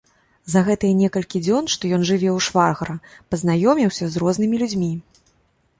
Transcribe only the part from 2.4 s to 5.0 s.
швагра, пазнаёміўся з рознымі людзьмі.